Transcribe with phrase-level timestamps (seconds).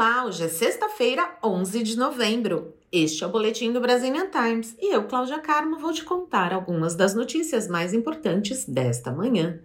[0.00, 2.72] Olá, hoje é sexta-feira, 11 de novembro.
[2.90, 6.94] Este é o Boletim do Brazilian Times e eu, Cláudia Carmo, vou te contar algumas
[6.94, 9.60] das notícias mais importantes desta manhã.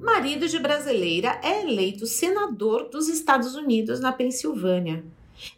[0.00, 5.04] Marido de brasileira é eleito senador dos Estados Unidos na Pensilvânia.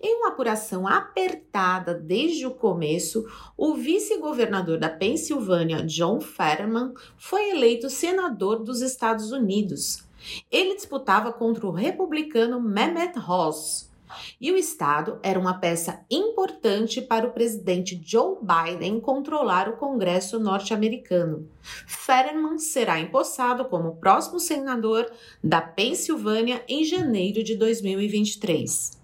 [0.03, 7.89] Em uma apuração apertada desde o começo, o vice-governador da Pensilvânia, John Fetterman, foi eleito
[7.89, 10.05] senador dos Estados Unidos.
[10.51, 13.93] Ele disputava contra o republicano Mehmet Oz.
[14.41, 20.39] E o Estado era uma peça importante para o presidente Joe Biden controlar o Congresso
[20.39, 21.49] norte-americano.
[21.87, 25.11] Fetterman será empossado como próximo senador
[25.43, 29.04] da Pensilvânia em janeiro de 2023.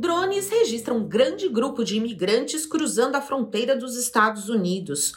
[0.00, 5.12] Drones registram um grande grupo de imigrantes cruzando a fronteira dos Estados Unidos.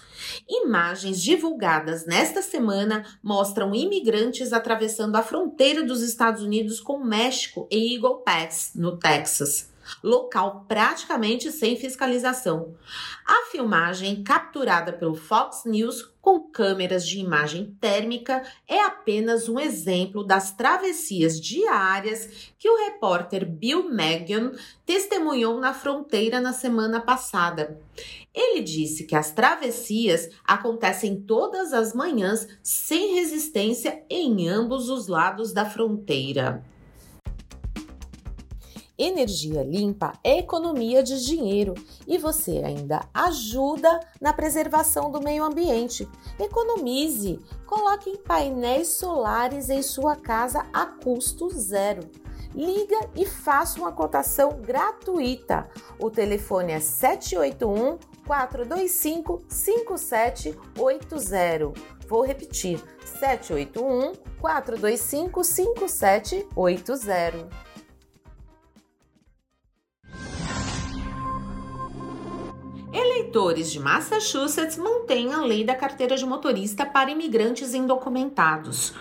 [0.47, 7.66] Imagens divulgadas nesta semana mostram imigrantes atravessando a fronteira dos Estados Unidos com o México
[7.72, 9.72] em Eagle Pass, no Texas
[10.03, 12.75] local praticamente sem fiscalização.
[13.25, 20.23] A filmagem, capturada pelo Fox News com câmeras de imagem térmica, é apenas um exemplo
[20.23, 24.53] das travessias diárias que o repórter Bill Megan
[24.85, 27.77] testemunhou na fronteira na semana passada.
[28.33, 35.53] Ele disse que as travessias acontecem todas as manhãs sem resistência em ambos os lados
[35.53, 36.63] da fronteira.
[38.97, 41.73] Energia limpa é economia de dinheiro
[42.05, 46.08] e você ainda ajuda na preservação do meio ambiente.
[46.39, 47.39] Economize!
[47.66, 52.08] Coloque painéis solares em sua casa a custo zero.
[52.53, 55.67] Liga e faça uma cotação gratuita.
[55.97, 57.97] O telefone é 781
[58.28, 61.73] 425 5780.
[62.07, 67.72] Vou repetir: 781 425 5780.
[73.13, 78.91] Eleitores de Massachusetts mantêm a lei da carteira de motorista para imigrantes indocumentados.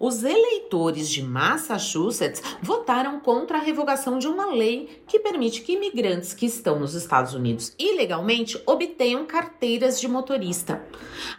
[0.00, 6.34] Os eleitores de Massachusetts votaram contra a revogação de uma lei que permite que imigrantes
[6.34, 10.84] que estão nos Estados Unidos ilegalmente obtenham carteiras de motorista.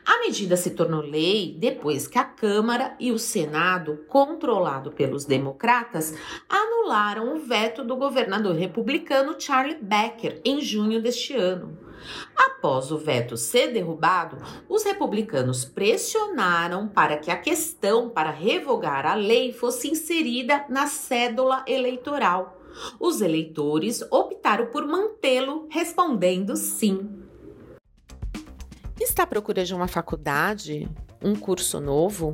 [0.05, 6.13] A medida se tornou lei depois que a Câmara e o Senado, controlado pelos democratas,
[6.47, 11.82] anularam o veto do governador republicano Charlie Becker em junho deste ano.
[12.35, 14.37] Após o veto ser derrubado,
[14.69, 21.63] os republicanos pressionaram para que a questão para revogar a lei fosse inserida na cédula
[21.67, 22.59] eleitoral.
[22.99, 27.23] Os eleitores optaram por mantê-lo, respondendo sim.
[28.99, 30.89] Está à procura de uma faculdade?
[31.21, 32.33] Um curso novo?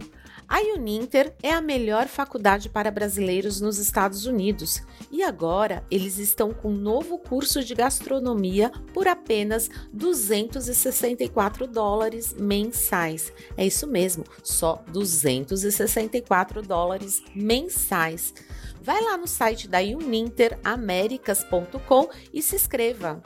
[0.50, 6.52] A Uninter é a melhor faculdade para brasileiros nos Estados Unidos e agora eles estão
[6.52, 13.32] com um novo curso de gastronomia por apenas 264 dólares mensais.
[13.56, 18.34] É isso mesmo, só 264 dólares mensais.
[18.82, 23.22] Vai lá no site da uninteraméricas.com e se inscreva.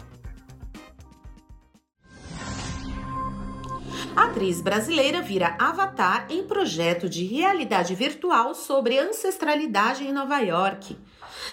[4.15, 10.95] A atriz brasileira vira avatar em projeto de realidade virtual sobre ancestralidade em Nova York.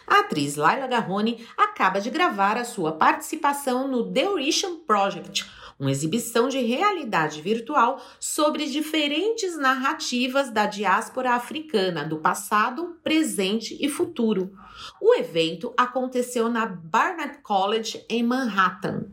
[0.06, 5.91] A atriz Laila Garrone acaba de gravar a sua participação no The Orisham Project, uma
[5.91, 14.53] exibição de realidade virtual sobre diferentes narrativas da diáspora africana do passado, presente e futuro.
[15.00, 19.06] O evento aconteceu na Barnard College em Manhattan.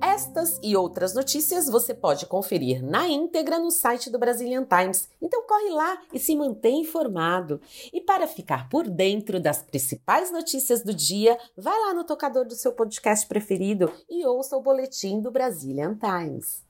[0.00, 5.08] Estas e outras notícias você pode conferir na íntegra no site do Brazilian Times.
[5.20, 7.60] Então corre lá e se mantém informado.
[7.92, 12.54] E para ficar por dentro das principais notícias do dia, vai lá no tocador do
[12.54, 16.64] seu podcast preferido e ouça o boletim do Brazilian Times.